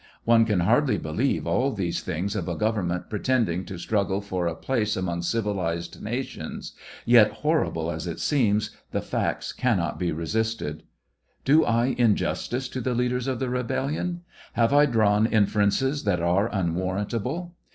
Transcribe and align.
One 0.23 0.45
can 0.45 0.61
hardly 0.61 0.97
believe 0.97 1.45
all 1.45 1.71
these 1.71 2.01
things 2.01 2.35
of 2.35 2.47
a 2.47 2.55
government 2.55 3.07
pretending 3.07 3.65
to 3.65 3.77
struggle 3.77 4.19
for 4.19 4.47
a 4.47 4.55
place 4.55 4.97
among 4.97 5.21
civilized 5.21 6.01
nations, 6.01 6.73
yet 7.05 7.29
horrible 7.45 7.91
as 7.91 8.07
it 8.07 8.19
seems, 8.19 8.71
the 8.89 9.01
facts 9.03 9.53
cannot 9.53 9.99
be' 9.99 10.11
resisted. 10.11 10.81
Do 11.45 11.63
I 11.63 11.93
injustice 11.99 12.67
to 12.69 12.81
the 12.81 12.95
leaders 12.95 13.27
of 13.27 13.37
the 13.37 13.51
rebellion? 13.51 14.21
Have 14.53 14.73
I 14.73 14.87
drawn 14.87 15.27
infer 15.27 15.65
ences 15.67 16.03
that 16.05 16.19
are 16.19 16.47
unwarrantable? 16.51 17.53